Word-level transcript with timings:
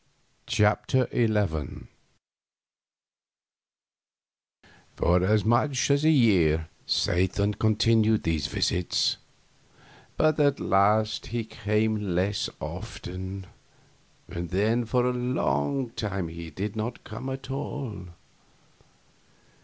CHAPTER 0.47 1.07
XI 1.13 1.87
For 4.95 5.23
as 5.23 5.45
much 5.45 5.91
as 5.91 6.03
a 6.03 6.09
year 6.09 6.69
Satan 6.87 7.53
continued 7.53 8.23
these 8.23 8.47
visits, 8.47 9.17
but 10.17 10.39
at 10.39 10.59
last 10.59 11.27
he 11.27 11.43
came 11.45 12.15
less 12.15 12.49
often, 12.59 13.45
and 14.27 14.49
then 14.49 14.85
for 14.85 15.05
a 15.05 15.13
long 15.13 15.91
time 15.91 16.29
he 16.29 16.49
did 16.49 16.75
not 16.75 17.03
come 17.03 17.29
at 17.29 17.51
all. 17.51 18.07